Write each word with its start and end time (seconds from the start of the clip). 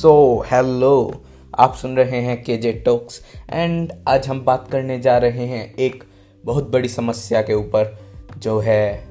So 0.00 0.44
hello 0.52 1.24
आप 1.58 1.74
सुन 1.74 1.96
रहे 1.96 2.20
हैं 2.20 2.44
के 2.44 2.56
जे 2.56 2.72
टॉक्स 2.72 3.20
एंड 3.50 3.92
आज 4.08 4.28
हम 4.28 4.44
बात 4.44 4.68
करने 4.72 5.00
जा 5.00 5.18
रहे 5.18 5.46
हैं 5.46 5.74
एक 5.74 6.04
बहुत 6.44 6.70
बड़ी 6.70 6.88
समस्या 6.88 7.42
के 7.42 7.54
ऊपर, 7.54 7.98
जो 8.38 8.58
है 8.58 9.04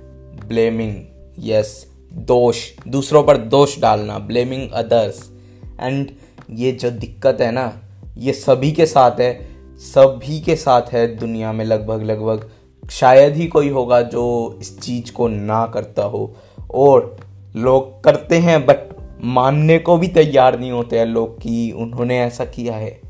ब्लेमिंग 0.47 0.95
यस 1.39 1.91
दोष. 2.13 2.57
दूसरों 2.87 3.23
पर 3.23 3.37
दोष 3.37 3.79
डालना 3.79 4.19
ब्लेमिंग 4.19 4.71
अदर्स 4.71 5.31
एंड 5.79 6.11
ये 6.51 6.71
जो 6.71 6.91
दिक्कत 6.91 7.37
है 7.41 7.51
ना, 7.51 7.81
ये 8.17 8.33
सभी 8.33 8.71
के 8.71 8.85
साथ 8.85 9.19
है, 9.19 9.49
सभी 9.77 10.41
के 10.41 10.55
साथ 10.55 10.81
है 10.81 11.15
दुनिया 11.15 11.51
में 11.51 11.65
लगभग 11.65 12.03
लगभग 12.03 12.49
शायद 12.89 13.35
ही 13.35 13.47
कोई 13.47 13.69
होगा 13.69 14.01
जो 14.01 14.57
इस 14.61 14.79
चीज़ 14.79 15.11
को 15.11 15.27
ना 15.27 15.65
करता 15.65 16.03
हो। 16.03 16.35
और 16.73 17.17
लोग 17.55 18.03
करते 18.03 18.37
हैं 18.37 18.65
बट 18.65 18.88
मानने 19.23 19.79
को 19.79 19.97
भी 19.97 20.07
तैयार 20.07 20.59
नहीं 20.59 20.71
होते 20.71 20.99
हैं 20.99 21.05
लोग 21.05 21.41
कि 21.41 21.71
उन्होंने 21.71 22.19
ऐसा 22.19 22.45
किया 22.45 22.73
है। 22.73 23.01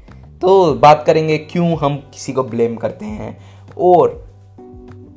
तो 0.42 0.74
बात 0.74 1.04
करेंगे 1.08 1.38
क्यों 1.38 1.78
हम 1.78 1.96
किसी 1.98 2.34
को 2.34 2.44
ब्लेम 2.44 2.76
करते 2.76 3.06
हैं 3.06 3.38
और 3.78 4.28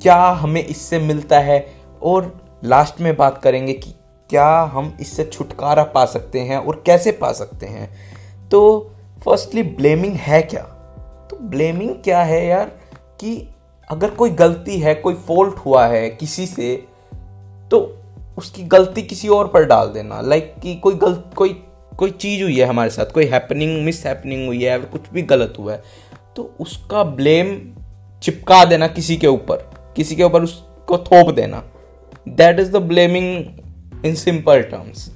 क्या 0.01 0.23
हमें 0.23 0.65
इससे 0.65 0.99
मिलता 0.99 1.39
है? 1.39 1.67
और 2.03 2.41
लास्ट 2.63 3.01
में 3.01 3.17
बात 3.17 3.37
करेंगे 3.37 3.73
कि 3.73 3.91
क्या 4.29 4.61
हम 4.61 4.97
इससे 5.01 5.23
छुटकारा 5.23 5.83
पा 5.83 6.05
सकते 6.05 6.39
हैं 6.39 6.57
और 6.57 6.83
कैसे 6.85 7.11
पा 7.11 7.31
सकते 7.31 7.65
हैं। 7.65 7.89
तो 8.49 8.91
फर्स्टली 9.25 9.63
ब्लेमिंग 9.63 10.13
है 10.13 10.41
क्या? 10.41 10.63
तो 11.31 11.37
ब्लेमिंग 11.41 11.89
क्या 11.89 12.23
है 12.23 12.45
यार? 12.45 12.65
कि 13.19 13.55
अगर 13.89 14.09
कोई 14.09 14.29
गलती 14.29 14.79
है, 14.79 14.95
कोई 14.95 15.13
फॉल्ट 15.13 15.55
हुआ 15.55 15.87
है 15.87 16.09
किसी 16.09 16.45
से 16.45 16.85
तो 17.71 18.02
उसकी 18.37 18.63
गलती 18.65 19.01
किसी 19.03 19.27
और 19.29 19.47
पर 19.47 19.65
डाल 19.65 19.87
देना। 19.87 20.21
लाइक 20.21 20.53
कि 20.63 20.75
कोई 20.75 20.95
गलत 20.95 21.31
कोई 21.35 21.49
कोई 21.91 22.11
चीज़ 22.11 22.43
हुई 22.43 22.57
है 22.57 22.65
हमारे 22.65 22.89
साथ, 22.89 23.05
कोई 23.05 23.25
हैपनिंग 23.25 23.83
मिस 23.85 24.05
हैपनिंग 24.05 24.45
हुई 24.47 24.63
है 24.63 24.77
कुछ 24.81 25.09
भी 25.13 25.21
गलत 25.23 25.53
हुआ 25.59 25.73
है 25.73 25.83
तो 26.35 26.43
उसका 26.59 27.03
ब्लेम 27.03 27.57
चिपका 28.23 28.63
देना 28.65 28.87
किसी 28.87 29.17
के 29.17 29.27
ऊपर, 29.27 29.57
किसी 29.95 30.15
के 30.15 30.23
ऊपर 30.23 30.43
उसको 30.43 30.97
थोप 30.99 31.33
देना। 31.35 31.63
That 32.27 32.59
is 32.59 32.71
the 32.71 32.81
blaming 32.83 34.05
in 34.05 34.15
simple 34.15 34.61
terms 34.61 35.09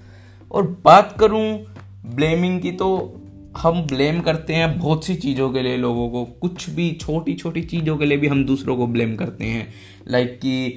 और 0.51 0.67
बात 0.85 1.15
करूँ 1.19 1.45
ब्लेमिंग 2.15 2.59
की 2.61 2.71
तो 2.73 2.89
हम 3.57 3.81
ब्लेम 3.83 4.19
करते 4.21 4.53
हैं 4.53 4.77
बहुत 4.79 5.05
सी 5.05 5.15
चीज़ों 5.15 5.49
के 5.49 5.61
लिए 5.61 5.77
लोगों 5.77 6.09
को। 6.09 6.23
कुछ 6.41 6.69
भी 6.69 6.91
छोटी 7.01 7.33
छोटी 7.33 7.61
चीज़ों 7.63 7.97
के 7.97 8.05
लिए 8.05 8.17
भी 8.17 8.27
हम 8.27 8.43
दूसरों 8.45 8.75
को 8.77 8.87
ब्लेम 8.87 9.15
करते 9.15 9.45
हैं। 9.45 9.67
लाइक 10.07 10.39
कि 10.39 10.75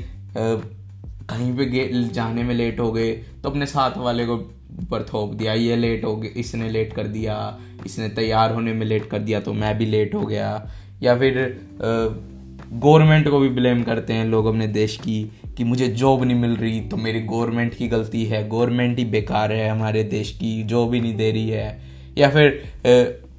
कहीं 1.31 1.53
पे 1.57 2.03
जाने 2.11 2.43
में 2.43 2.55
लेट 2.55 2.81
हो 2.81 2.91
गए 2.93 3.13
तो 3.13 3.51
अपने 3.51 3.67
साथ 3.67 3.99
वाले 3.99 4.27
को 4.27 4.35
ऊपर 4.83 5.03
थोप 5.05 5.33
दिया, 5.35 5.53
ये 5.55 5.77
लेट 5.77 6.05
हो 6.05 6.15
गया 6.17 6.41
इसने 6.41 6.69
लेट 6.71 6.93
कर 6.93 7.07
दिया, 7.09 7.59
इसने 7.87 8.09
तैयार 8.11 8.53
होने 8.53 8.73
में 8.73 8.87
लेट 8.87 9.09
कर 9.11 9.19
दिया 9.21 9.41
तो 9.41 9.53
मैं 9.55 9.77
भी 9.79 9.87
लेट 9.87 10.15
हो 10.15 10.21
गया। 10.27 10.71
या 11.03 11.17
फिर 11.19 11.39
गवर्नमेंट 11.83 13.29
को 13.29 13.39
भी 13.39 13.49
ब्लेम 13.51 13.83
करते 13.83 14.13
हैं 14.13 14.25
लोग 14.27 14.47
अपने 14.47 14.67
देश 14.69 14.97
की, 14.97 15.23
कि 15.57 15.65
मुझे 15.65 15.89
जॉब 15.91 16.23
नहीं 16.25 16.37
मिल 16.37 16.57
रही 16.57 16.81
तो 16.81 16.97
मेरी 16.97 17.21
गवर्नमेंट 17.23 17.75
की 17.75 17.89
गलती 17.89 18.25
है 18.25 18.49
गवर्नमेंट 18.49 18.99
ही 18.99 19.05
बेकार 19.07 19.53
है 19.53 19.69
हमारे 19.69 20.03
देश 20.07 20.31
की 20.33 20.63
जॉब 20.65 20.95
ही 20.95 21.01
नहीं 21.01 21.17
दे 21.17 21.31
रही 21.31 21.49
है। 21.49 21.81
या 22.19 22.31
फिर 22.31 22.63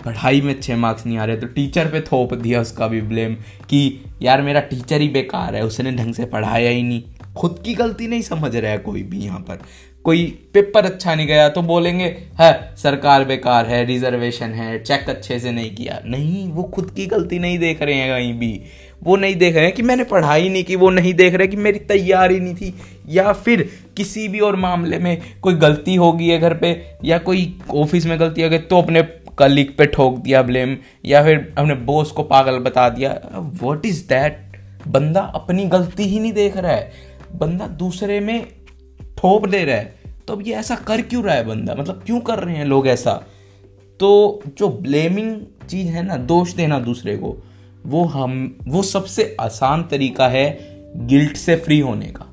पढ़ाई 0.06 0.42
में 0.42 0.53
अच्छे 0.53 0.75
मार्क्स 0.75 1.06
नहीं 1.06 1.17
आ 1.17 1.25
रहे 1.25 1.38
तो 1.38 1.47
टीचर 1.47 1.88
पे 1.88 2.02
थोप 2.02 2.34
दिया 2.34 2.62
उसका 2.62 2.88
भी 2.88 3.02
ब्लेम 3.03 3.36
कि, 3.69 4.00
यार 4.22 4.42
मेरा 4.42 4.59
टीचर 4.62 5.02
ही 5.02 5.08
बेकार 5.09 5.56
है, 5.56 5.64
उसने 5.66 5.92
ढंग 5.94 6.14
से 6.14 6.25
पढ़ाया 6.28 6.69
ही 6.69 6.84
नहीं। 6.84 7.03
खुद 7.38 7.62
की 7.66 7.74
गलती 7.74 8.08
नहीं 8.08 8.22
समझ 8.22 8.56
रहा 8.56 8.72
है 8.72 8.78
कोई 8.78 9.04
भी 9.04 9.20
यहाँ 9.20 9.40
पर। 9.40 9.60
कोई 10.06 10.26
पेपर 10.54 10.86
अच्छा 10.86 11.14
नहीं 11.16 11.28
गया 11.28 11.48
तो 11.50 11.62
बोलेंगे, 11.62 12.06
है, 12.40 12.76
सरकार 12.78 13.24
बेकार 13.26 13.66
है, 13.66 13.84
रिजर्वेशन 13.86 14.50
है 14.50 14.84
चेक 14.84 15.10
अच्छे 15.10 15.40
से 15.40 15.52
नहीं 15.52 15.76
किया। 15.76 16.00
नहीं, 16.06 16.47
वो 16.47 16.64
खुद 16.66 16.90
की 16.92 17.06
गलती 17.06 17.40
नहीं 17.40 17.59
देख 17.59 17.81
रहे 17.81 17.96
हैं 17.96 18.09
कहीं 18.12 18.34
भी। 18.34 18.62
वो 19.03 19.16
नहीं 19.16 19.36
देख 19.36 19.56
रहे 19.56 19.66
हैं 19.66 19.74
कि 19.74 19.81
मैंने 19.81 20.03
पढ़ाई 20.03 20.50
नहीं 20.50 20.64
की, 20.64 20.75
वो 20.75 20.90
नहीं 20.90 21.14
देख 21.14 21.34
रहे 21.34 21.47
कि 21.47 21.58
मेरी 21.58 21.80
तैयारी 21.80 22.40
नहीं 22.40 22.56
थी। 22.56 22.74
या 23.09 23.31
फिर 23.34 23.68
किसी 23.98 24.28
भी 24.28 24.40
और 24.40 24.56
मामले 24.56 24.98
में 24.98 25.22
कोई 25.42 25.53
गलती 25.56 25.96
होगी 25.96 26.30
है 26.30 26.40
घर 26.40 26.53
पे, 26.53 26.75
या 27.06 27.18
कोई 27.19 27.59
ऑफ़िस 27.72 28.06
में 28.06 28.19
गलती 28.19 28.42
हो 28.42 28.50
गई 28.50 28.58
तो 28.58 28.81
अपने 28.81 29.02
कलीग 29.38 29.75
पे 29.78 29.86
ठोक 29.86 30.18
दिया 30.18 30.42
ब्लेम 30.42 30.78
या 31.06 31.24
फिर 31.24 31.53
अपने 31.58 31.75
बॉस 31.86 32.12
को 32.12 32.24
पागल 32.24 32.58
बता 32.59 32.90
दिया। 32.90 33.19
वॉट 33.62 33.86
इज़ 33.86 34.03
दैट 34.08 34.48
बंदा 34.88 35.22
अपनी 35.36 35.66
गलती 35.66 36.03
ही 36.03 36.19
नहीं 36.19 36.34
देख 36.34 36.58
रहा 36.58 36.72
है। 36.72 36.92
बंदा 37.36 37.68
दूसरे 37.68 38.19
में 38.19 38.47
ठोप 39.18 39.47
दे 39.47 39.64
रहा 39.64 39.75
है 39.75 39.96
तो 40.28 40.34
अब 40.34 40.47
ये 40.47 40.53
ऐसा 40.53 40.75
कर 40.75 41.02
क्यों 41.02 41.24
रहा 41.24 41.36
है 41.36 41.44
बंदा? 41.44 41.75
मतलब 41.75 42.03
क्यों 42.06 42.19
कर 42.19 42.40
रहे 42.40 42.56
हैं 42.56 42.66
लोग 42.66 42.88
ऐसा? 42.88 43.24
तो 44.00 44.42
जो 44.58 44.69
ब्लेमिंग 44.69 45.42
चीज़ 45.69 45.88
है 45.88 46.03
ना, 46.03 46.18
दोष 46.18 46.53
देना 46.53 46.80
दूसरे 46.80 47.18
को, 47.18 47.44
वो 47.86 48.03
हम, 48.03 48.58
वो 48.68 48.84
सबसे 48.84 49.38
आसान 49.40 49.84
तरीका 49.84 50.28
है 50.28 50.59
गिल्ट 50.96 51.38
से 51.38 51.56
फ्री 51.56 51.80
होने 51.80 52.06
का। 52.06 52.25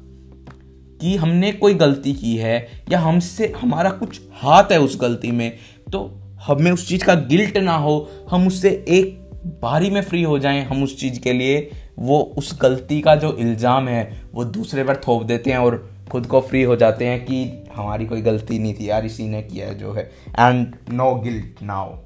कि 1.00 1.16
हमने 1.16 1.52
कोई 1.52 1.74
गलती 1.74 2.14
की 2.14 2.36
है, 2.36 2.68
या 2.92 2.98
हमसे, 2.98 3.52
हमारा 3.60 3.90
कुछ 3.90 4.20
हाथ 4.32 4.64
है 4.64 4.80
उस 4.80 5.00
गलती 5.00 5.30
में 5.30 5.52
तो 5.92 6.22
हमें 6.40 6.72
उस 6.72 6.88
चीज़ 6.88 7.04
का 7.04 7.14
गिल्ट 7.14 7.56
ना 7.56 7.76
हो, 7.76 8.10
हम 8.30 8.46
उससे 8.46 8.84
एक 8.88 9.30
बारी 9.62 9.90
में 9.90 10.02
फ्री 10.02 10.22
हो 10.22 10.38
जाएँ 10.38 10.64
हम 10.64 10.82
उस 10.82 11.00
चीज़ 11.00 11.20
के 11.20 11.32
लिए 11.32 11.70
वो 11.98 12.18
उस 12.38 12.58
गलती 12.62 13.00
का 13.00 13.14
जो 13.16 13.32
इल्ज़ाम 13.32 13.88
है, 13.88 14.20
वो 14.34 14.44
दूसरे 14.44 14.84
पर 14.84 14.96
थोप 14.96 15.22
देते 15.22 15.50
हैं 15.50 15.58
और 15.58 15.76
खुद 16.10 16.26
को 16.26 16.40
फ्री 16.40 16.62
हो 16.62 16.76
जाते 16.76 17.04
हैं 17.04 17.24
कि 17.24 17.66
हमारी 17.74 18.06
कोई 18.06 18.20
गलती 18.22 18.58
नहीं 18.58 18.74
थी 18.74 18.88
यार, 18.90 19.04
इसी 19.06 19.28
ने 19.28 19.42
किया 19.42 19.66
है 19.66 19.78
जो 19.78 19.92
है। 19.92 20.02
And 20.30 20.74
no 20.92 21.14
guilt 21.14 21.62
now 21.62 21.96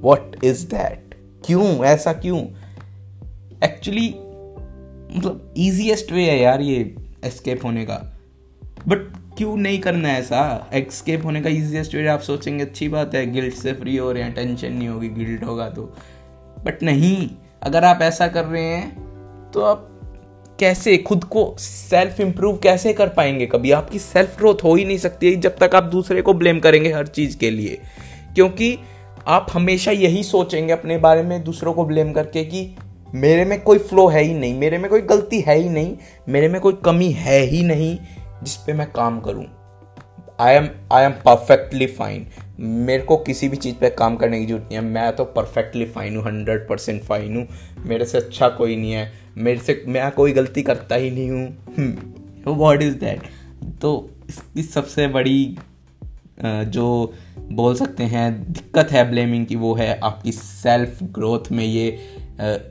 what 0.00 0.36
is 0.44 0.66
that 0.66 1.14
क्यों? 1.46 1.64
ऐसा 1.84 2.12
क्यों? 2.12 2.38
एक्चुअली 3.64 4.08
मतलब 5.16 5.54
ईजीएस्ट 5.58 6.12
वे 6.12 6.30
है 6.30 6.38
यार 6.40 6.60
ये 6.60 6.94
एस्केप 7.24 7.64
होने 7.64 7.84
का। 7.84 7.94
बट 8.88 9.06
क्यों 9.38 9.56
नहीं 9.56 9.78
करना 9.78 10.08
है 10.08 10.20
ऐसा? 10.20 10.70
एस्केप 10.72 11.24
होने 11.24 11.40
का 11.40 11.50
ईजीएस्ट 11.50 11.94
वे 11.94 12.06
आप 12.08 12.20
सोचेंगे, 12.20 12.64
अच्छी 12.64 12.88
बात 12.88 13.14
है 13.14 13.30
गिल्ट 13.32 13.54
से 13.54 13.72
फ्री 13.72 13.96
हो 13.96 14.12
रहे 14.12 14.22
हैं 14.22 14.34
टेंशन 14.34 14.72
नहीं 14.72 14.88
होगी 14.88 15.08
गिल्ट 15.08 15.44
होगा 15.44 15.68
तो। 15.70 15.82
बट 16.64 16.82
नहीं 16.82 17.28
अगर 17.62 17.84
आप 17.84 18.02
ऐसा 18.02 18.26
कर 18.28 18.44
रहे 18.44 18.62
हैं 18.62 19.50
तो 19.54 19.62
आप 19.62 19.84
कैसे, 20.60 20.96
खुद 20.96 21.24
को 21.24 21.54
सेल्फ 21.58 22.20
इम्प्रूव 22.20 22.56
कैसे 22.56 22.92
कर 22.92 23.08
पाएँगे 23.08 23.46
कभी? 23.46 23.70
आपकी 23.70 23.98
सेल्फ 23.98 24.36
ग्रोथ 24.38 24.64
हो 24.64 24.74
ही 24.74 24.84
नहीं 24.84 24.98
सकती 24.98 25.34
जब 25.36 25.56
तक 25.56 25.74
आप 25.74 25.84
दूसरे 25.84 26.22
को 26.22 26.34
ब्लेम 26.34 26.60
करेंगे 26.60 26.92
हर 26.92 27.06
चीज़ 27.06 27.36
के 27.38 27.50
लिए। 27.50 27.80
क्योंकि 28.34 28.78
आप 29.26 29.46
हमेशा 29.52 29.90
यही 29.90 30.22
सोचेंगे 30.22 30.72
अपने 30.72 30.98
बारे 30.98 31.22
में, 31.22 31.42
दूसरों 31.44 31.72
को 31.72 31.84
ब्लेम 31.84 32.12
करके 32.12 32.44
कि 32.44 32.76
मेरे 33.14 33.44
में 33.44 33.60
कोई 33.60 33.78
फ्लो 33.78 34.06
है 34.08 34.22
ही 34.22 34.34
नहीं, 34.34 34.58
मेरे 34.58 34.78
में 34.78 34.90
कोई 34.90 35.00
गलती 35.00 35.40
है 35.40 35.56
ही 35.56 35.68
नहीं, 35.68 35.96
मेरे 36.28 36.48
में 36.48 36.60
कोई 36.60 36.72
कमी 36.84 37.10
है 37.10 37.40
ही 37.40 37.62
नहीं 37.62 37.96
जिस 38.42 38.56
पे 38.56 38.72
मैं 38.72 38.90
काम 38.92 39.20
करूँ। 39.20 39.46
I 40.40 40.54
am 40.54 40.68
I 40.92 41.04
am 41.04 41.12
perfectly 41.24 41.86
fine 41.86 42.26
मेरे 42.60 43.02
को 43.02 43.16
किसी 43.16 43.48
भी 43.48 43.56
चीज़ 43.56 43.74
पे 43.74 43.90
काम 43.90 44.16
करने 44.16 44.38
की 44.40 44.46
ज़रूरत 44.46 44.62
नहीं 44.62 44.78
है। 44.78 44.84
मैं 44.84 45.14
तो 45.16 45.24
परफेक्टली 45.26 45.84
फाइन 45.86 46.16
हूँ 46.16 46.24
हंड्रेड 46.24 46.66
परसेंट 46.68 47.02
फाइन 47.02 47.36
हूँ। 47.36 47.46
मेरे 47.86 48.04
से 48.04 48.18
अच्छा 48.18 48.48
कोई 48.48 48.76
नहीं 48.76 48.92
है। 48.92 49.12
मेरे 49.36 49.60
से, 49.60 49.82
मैं 49.88 50.10
कोई 50.12 50.32
गलती 50.32 50.62
करता 50.62 50.94
ही 50.94 51.10
नहीं 51.10 51.30
हूँ। 51.30 52.54
वॉट 52.56 52.82
इज़ 52.82 52.94
दैट 52.94 53.22
तो 53.82 54.10
इसकी 54.28 54.62
सबसे 54.62 55.06
बड़ी 55.08 55.56
जो 56.40 57.14
बोल 57.52 57.74
सकते 57.74 58.04
हैं, 58.04 58.52
दिक्कत 58.52 58.90
है 58.92 59.08
ब्लेमिंग 59.10 59.46
की 59.46 59.56
वो 59.56 59.74
है 59.74 59.98
आपकी 59.98 60.32
सेल्फ 60.32 61.02
ग्रोथ 61.02 61.50
में 61.52 61.64
ये 61.64 61.98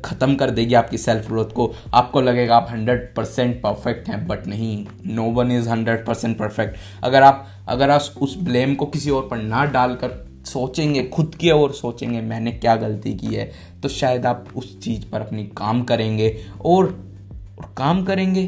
ख़त्म 0.05 0.35
कर 0.35 0.49
देगी 0.49 0.73
आपकी 0.73 0.97
सेल्फ 0.97 1.27
ग्रोथ 1.27 1.49
को। 1.51 1.71
आपको 1.93 2.21
लगेगा 2.21 2.55
आप 2.55 2.67
हंड्रेड 2.71 3.13
परसेंट 3.15 3.61
परफेक्ट 3.61 4.07
हैं 4.09 4.25
बट 4.27 4.47
नहीं 4.47 4.85
no 5.05 5.23
one 5.31 5.51
is 5.51 5.69
hundred 5.69 6.05
percent 6.05 6.37
perfect 6.37 6.77
अगर 7.03 7.23
आप 7.23 7.47
अगर 7.67 7.89
आप 7.89 8.15
उस 8.21 8.37
ब्लेम 8.37 8.75
को 8.75 8.85
किसी 8.85 9.09
और 9.09 9.27
पर 9.27 9.37
ना 9.37 9.65
डालकर 9.65 10.25
सोचेंगे 10.45 11.03
खुद 11.03 11.35
की 11.35 11.51
ओर 11.51 11.71
सोचेंगे 11.71 12.21
मैंने 12.21 12.51
क्या 12.51 12.75
गलती 12.75 13.13
की 13.13 13.27
है 13.27 13.51
तो 13.83 13.89
शायद 13.89 14.25
आप 14.25 14.45
उस 14.55 14.79
चीज़ 14.79 15.05
पर 15.05 15.21
अपनी 15.21 15.43
काम 15.57 15.83
करेंगे। 15.83 16.29
और, 16.65 16.85
और 17.57 17.73
काम 17.77 18.03
करेंगे 18.05 18.45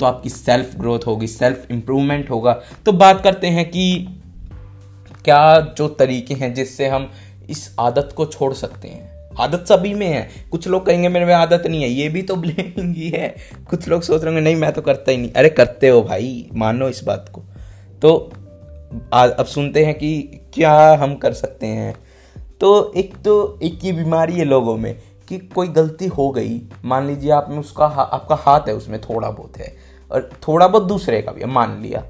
तो 0.00 0.06
आपकी 0.06 0.28
सेल्फ 0.28 0.76
ग्रोथ 0.76 1.06
होगी 1.06 1.26
सेल्फ 1.26 1.70
इम्प्रूवमेंट 1.70 2.30
होगा। 2.30 2.52
तो 2.86 2.92
बात 2.92 3.22
करते 3.22 3.46
हैं 3.46 3.68
कि 3.70 4.06
क्या 5.24 5.60
जो 5.78 5.88
तरीके 5.88 6.34
हैं 6.34 6.52
जिससे 6.54 6.88
हम 6.88 7.10
इस 7.50 7.74
आदत 7.80 8.14
को 8.16 8.26
छोड़ 8.26 8.52
सकते 8.54 8.88
हैं। 8.88 9.21
आदत 9.40 9.64
सभी 9.68 9.94
में 9.94 10.06
है। 10.06 10.28
कुछ 10.50 10.68
लोग 10.68 10.86
कहेंगे 10.86 11.08
मेरे 11.08 11.26
में 11.26 11.34
आदत 11.34 11.66
नहीं 11.66 11.82
है। 11.82 11.88
ये 11.88 12.08
भी 12.08 12.22
तो 12.22 12.36
ब्लेमिंग 12.36 12.96
ही 12.96 13.08
है। 13.08 13.36
कुछ 13.70 13.88
लोग 13.88 14.02
सोच 14.02 14.24
रहे 14.24 14.34
होंगे 14.34 14.44
नहीं 14.44 14.56
मैं 14.56 14.72
तो 14.72 14.82
करता 14.82 15.10
ही 15.10 15.16
नहीं। 15.16 15.32
अरे 15.32 15.48
करते 15.48 15.88
हो 15.88 16.02
भाई 16.02 16.48
मानो 16.54 16.88
इस 16.88 17.04
बात 17.04 17.30
को। 17.32 17.42
तो 18.02 18.32
आ, 19.14 19.26
अब 19.26 19.46
सुनते 19.46 19.84
हैं 19.84 19.94
कि 19.94 20.40
क्या 20.54 20.94
हम 20.94 21.14
कर 21.14 21.32
सकते 21.32 21.66
हैं। 21.66 21.94
तो 22.60 22.92
एक 22.96 23.14
तो 23.24 23.60
एक 23.62 23.78
ही 23.82 23.92
बीमारी 23.92 24.32
है 24.32 24.44
लोगों 24.44 24.76
में 24.76 25.02
कि 25.28 25.38
कोई 25.38 25.68
गलती 25.68 26.06
हो 26.06 26.30
गई। 26.30 26.60
मान 26.84 27.06
लीजिए 27.06 27.30
आप 27.30 27.46
में 27.50 27.58
उसका 27.58 27.84
आपका 27.84 28.34
हाथ 28.34 28.60
है 28.60 28.74
उसमें 28.74 29.00
थोड़ा 29.00 29.30
बहुत 29.30 29.56
है। 29.56 29.76
और 30.12 30.30
थोड़ा 30.48 30.68
बहुत 30.68 30.82
दूसरे 30.82 31.22
का 31.22 31.32
भी 31.32 31.44
मान 31.44 31.82
लिया। 31.82 32.04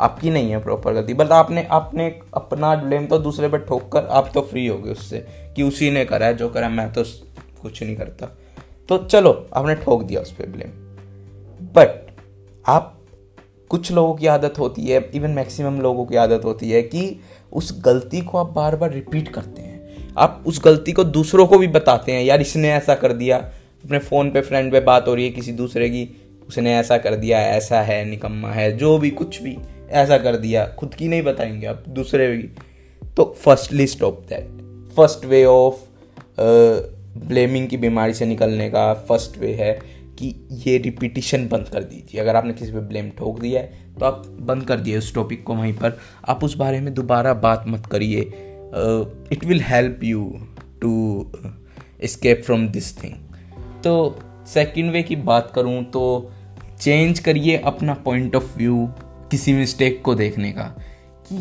आपकी 0.00 0.30
नहीं 0.30 0.50
है 0.50 0.60
प्रॉपर 0.62 0.92
गलती। 0.92 1.14
बट 1.14 1.32
आपने 1.32 1.66
आपने 1.70 2.08
अपना 2.34 2.74
ब्लेम 2.76 3.06
तो 3.06 3.18
दूसरे 3.18 3.48
पर 3.48 3.58
ठोक 3.58 3.90
कर 3.92 4.06
आप 4.06 4.30
तो 4.34 4.40
फ्री 4.40 4.66
हो 4.66 4.78
गए 4.78 4.92
उससे 4.92 5.24
कि 5.56 5.62
उसी 5.62 5.90
ने 5.90 6.04
करा 6.04 6.26
है, 6.26 6.36
जो 6.36 6.48
करा 6.48 6.68
मैं 6.68 6.92
तो 6.92 7.04
कुछ 7.62 7.82
नहीं 7.82 7.96
करता। 7.96 8.26
तो 8.88 8.98
चलो, 8.98 9.46
आपने 9.54 9.74
ठोक 9.74 10.02
दिया 10.02 10.20
उस 10.20 10.30
पर 10.32 10.46
ब्लेम 10.46 10.68
बट 11.74 12.06
आप, 12.66 12.94
कुछ 13.70 13.90
लोगों 13.92 14.14
की 14.14 14.26
आदत 14.26 14.58
होती 14.58 14.82
है 14.82 15.10
इवन 15.14 15.30
मैक्सिमम 15.30 15.80
लोगों 15.80 16.04
की 16.06 16.16
आदत 16.16 16.44
होती 16.44 16.70
है 16.70 16.82
कि 16.82 17.20
उस 17.52 17.82
गलती 17.84 18.20
को 18.20 18.38
आप 18.38 18.46
बार 18.46 18.76
बार 18.76 18.92
रिपीट 18.92 19.28
करते 19.28 19.62
हैं। 19.62 20.14
आप 20.18 20.44
उस 20.46 20.60
गलती 20.64 20.92
को 20.92 21.04
दूसरों 21.04 21.46
को 21.46 21.58
भी 21.58 21.66
बताते 21.66 22.12
हैं, 22.12 22.22
यार, 22.24 22.40
इसने 22.40 22.70
ऐसा 22.72 22.94
कर 22.94 23.12
दिया। 23.12 23.36
अपने 23.84 23.98
फ़ोन 23.98 24.30
पे 24.30 24.40
फ्रेंड 24.40 24.72
पे 24.72 24.80
बात 24.80 25.08
हो 25.08 25.14
रही 25.14 25.24
है 25.24 25.30
किसी 25.30 25.52
दूसरे 25.52 25.88
की, 25.88 26.08
उसने 26.48 26.74
ऐसा 26.76 26.98
कर 26.98 27.14
दिया, 27.14 27.40
ऐसा 27.40 27.80
है, 27.80 28.04
निकम्मा 28.04 28.50
है, 28.50 28.76
जो 28.76 28.98
भी, 28.98 29.10
कुछ 29.10 29.42
भी। 29.42 29.56
ऐसा 29.90 30.18
कर 30.18 30.36
दिया, 30.36 30.66
खुद 30.68 30.94
की 30.94 31.08
नहीं 31.08 31.22
बताएँगे 31.22 31.66
आप, 31.66 31.84
दूसरे 31.88 32.36
की 32.38 33.10
तो 33.16 33.24
firstly 33.38 33.86
stop 33.86 34.20
that 34.28 34.56
first 34.96 35.24
way 35.24 35.44
of 35.44 35.86
blaming 37.18 37.68
की 37.68 37.76
बीमारी 37.76 38.14
से 38.14 38.26
निकलने 38.26 38.68
का 38.70 38.92
फ़र्स्ट 38.94 39.38
वे 39.38 39.52
है 39.54 39.72
कि 40.18 40.34
ये 40.50 40.76
रिपीटिशन 40.78 41.48
बंद 41.48 41.68
कर 41.68 41.84
दीजिए। 41.84 42.20
अगर 42.20 42.36
आपने 42.36 42.52
किसी 42.52 42.72
पे 42.72 42.80
ब्लेम 42.80 43.10
ठोक 43.10 43.40
दिया 43.40 43.60
है 43.60 43.94
तो 43.98 44.06
आप 44.06 44.26
बंद 44.40 44.64
कर 44.64 44.80
दिए 44.80 44.98
उस 44.98 45.14
टॉपिक 45.14 45.42
को 45.44 45.54
वहीं 45.54 45.72
पर। 45.72 45.98
आप 46.28 46.44
उस 46.44 46.56
बारे 46.56 46.80
में 46.80 46.92
दोबारा 46.94 47.34
बात 47.34 47.64
मत 47.68 47.86
करिए। 47.86 48.20
It 49.32 49.44
will 49.44 49.60
help 49.60 50.04
you 50.04 50.32
to 50.82 50.90
escape 52.04 52.42
from 52.42 52.68
this 52.68 52.96
thing 53.02 53.14
तो 53.84 54.18
सेकेंड 54.46 54.90
वे 54.90 55.02
की 55.02 55.16
बात 55.16 55.52
करूँ 55.54 55.84
तो 55.84 56.32
चेंज 56.80 57.18
करिए 57.18 57.56
अपना 57.56 57.94
पॉइंट 57.94 58.36
ऑफ़ 58.36 58.56
व्यू 58.58 58.88
किसी 59.30 59.52
मिस्टेक 59.52 60.02
को 60.02 60.14
देखने 60.14 60.52
का 60.52 60.62
कि 61.28 61.40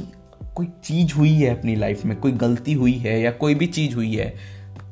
कोई 0.55 0.67
चीज़ 0.83 1.13
हुई 1.13 1.33
है 1.33 1.57
अपनी 1.57 1.75
लाइफ 1.75 2.05
में, 2.05 2.15
कोई 2.17 2.31
गलती 2.31 2.73
हुई 2.73 2.93
है 2.93 3.19
या 3.21 3.31
कोई 3.31 3.55
भी 3.55 3.67
चीज़ 3.67 3.95
हुई 3.95 4.15
है 4.15 4.33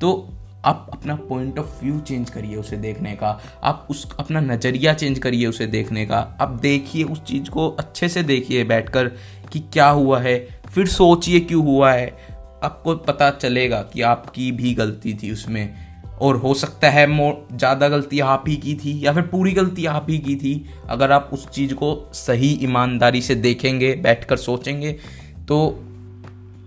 तो 0.02 0.30
आप 0.66 0.90
अपना 0.94 1.16
पॉइंट 1.16 1.60
ऑफ़ 1.60 1.84
व्यू 1.84 2.00
चेंज 2.00 2.30
करिए 2.30 2.56
उसे 2.56 2.78
देखने 2.78 3.12
का। 3.12 3.40
आप 3.64 3.88
उस, 3.90 4.08
अपना 4.20 4.40
नज़रिया 4.40 4.94
चेंज 4.94 5.20
करिए 5.20 5.48
उसे 5.48 5.68
देखने 5.68 6.06
का। 6.06 6.18
आप 6.42 6.50
देखिए 6.62 7.04
उस 7.04 7.24
चीज़ 7.24 7.50
को 7.50 7.68
अच्छे 7.70 8.10
से 8.10 8.24
देखिए 8.24 8.64
बैठकर 8.64 9.08
कि 9.52 9.60
क्या 9.60 9.90
हुआ 9.90 10.20
है, 10.22 10.38
फिर 10.74 10.88
सोचिए 10.88 11.40
क्यों 11.40 11.64
हुआ 11.66 11.92
है। 11.94 12.08
आपको 12.64 12.96
पता 12.96 13.30
चलेगा 13.32 13.82
कि 13.94 14.02
आपकी 14.02 14.52
भी 14.52 14.74
गलती 14.74 15.14
थी 15.14 15.32
उसमें। 15.32 15.85
और 16.22 16.36
हो 16.38 16.54
सकता 16.54 16.90
है 16.90 17.06
मोर 17.08 17.48
ज़्यादा 17.54 17.88
गलती 17.90 18.20
आप 18.22 18.44
ही 18.48 18.56
की 18.58 18.76
थी, 18.76 19.00
या 19.06 19.14
फिर 19.14 19.24
पूरी 19.24 19.52
गलती 19.54 19.86
आप 19.88 20.08
ही 20.10 20.18
की 20.20 20.36
थी। 20.36 20.66
अगर 20.90 21.12
आप 21.12 21.30
उस 21.34 21.48
चीज़ 21.50 21.74
को 21.74 21.90
सही 22.16 22.52
ईमानदारी 22.64 23.22
से 23.22 23.36
देखेंगे, 23.38 23.94
बैठकर 23.96 24.38
सोचेंगे 24.38 24.92
तो 25.48 25.58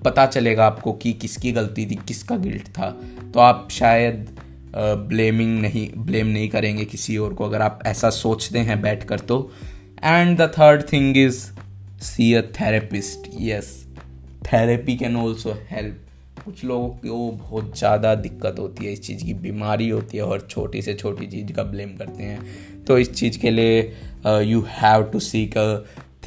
पता 0.04 0.26
चलेगा 0.26 0.66
आपको 0.66 0.92
कि 0.94 1.12
किसकी 1.12 1.52
गलती 1.52 1.86
थी, 1.86 1.98
किसका 2.08 2.36
गिल्ट 2.38 2.68
था। 2.68 2.90
तो 3.34 3.40
आप 3.40 3.68
शायद 3.70 4.26
ब्लेमिंग 4.76 5.60
नहीं 5.60 5.88
ब्लेम 5.98 6.26
नहीं 6.26 6.48
करेंगे 6.48 6.84
किसी 6.84 7.16
और 7.16 7.34
को, 7.34 7.44
अगर 7.44 7.62
आप 7.62 7.80
ऐसा 7.86 8.10
सोचते 8.12 8.58
हैं 8.60 8.80
बैठ 8.82 9.04
कर 9.04 9.20
तो। 9.20 9.50
And 10.04 10.36
the 10.38 10.52
third 10.58 10.82
thing 10.92 11.16
is 11.16 11.38
see 12.02 12.32
a 12.34 12.42
therapist 12.60 13.30
yes 13.40 13.72
therapy 14.44 14.96
can 14.96 15.16
also 15.16 15.56
help 15.70 16.04
कुछ 16.48 16.64
लोगों 16.64 16.88
को 16.88 17.30
बहुत 17.32 17.78
ज़्यादा 17.78 18.14
दिक्कत 18.14 18.56
होती 18.58 18.84
है 18.86 18.92
इस 18.92 19.02
चीज़ 19.02 19.24
की, 19.24 19.34
बीमारी 19.34 19.88
होती 19.88 20.16
है 20.16 20.24
और 20.24 20.46
छोटी 20.50 20.82
से 20.82 20.94
छोटी 20.94 21.26
चीज़ 21.26 21.52
का 21.52 21.62
ब्लेम 21.62 21.96
करते 21.96 22.22
हैं। 22.22 22.84
तो 22.84 22.98
इस 22.98 23.12
चीज़ 23.14 23.38
के 23.38 23.50
लिए 23.50 23.80
you 24.26 24.64
have 24.68 25.02
to 25.02 25.20
seek 25.20 25.58
a 25.58 25.78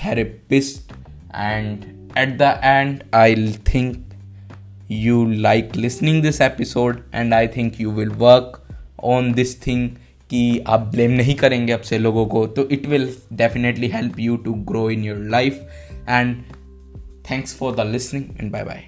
therapist 0.04 0.92
and 1.36 1.84
at 2.18 2.38
the 2.38 2.52
end 2.64 3.04
I 3.16 3.54
think 3.74 3.98
you 4.94 5.18
like 5.44 5.76
listening 5.78 6.18
this 6.24 6.40
episode 6.46 6.98
and 7.20 7.36
i 7.36 7.44
think 7.52 7.78
you 7.82 7.92
will 8.00 8.14
work 8.24 8.58
on 9.12 9.30
this 9.38 9.54
thing 9.66 9.88
कि 10.30 10.42
आप 10.68 10.80
ब्लेम 10.80 11.12
नहीं 11.12 11.36
करेंगे 11.36 11.74
अब 11.74 11.82
से 11.82 11.98
लोगों 11.98 12.26
को। 12.26 12.46
तो 12.48 12.70
it 12.70 12.86
will 12.86 13.10
definitely 13.34 13.88
help 13.88 14.20
you 14.20 14.38
to 14.38 14.54
grow 14.72 14.90
in 14.90 15.04
your 15.04 15.18
life 15.30 15.62
and 16.10 16.36
thanks 17.32 17.56
for 17.58 17.76
the 17.76 17.92
listening 17.92 18.26
and 18.40 18.52
bye 18.52 18.64
bye 18.64 18.88